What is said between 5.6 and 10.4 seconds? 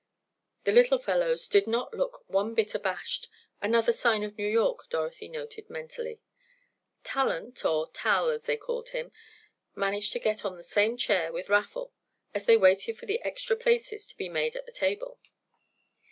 mentally. Talent, or Tal, as they called him, managed to